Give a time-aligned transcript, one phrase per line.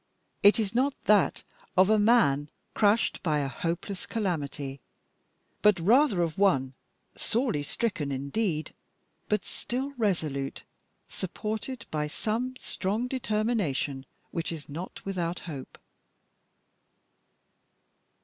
[0.41, 1.43] It is not that
[1.77, 4.81] of a man crushed by a hopeless calamity,
[5.61, 6.73] but rather of one
[7.15, 8.73] sorely stricken indeed,
[9.29, 10.63] but still resolute,
[11.07, 15.77] supported by some strong determination which is not without hope.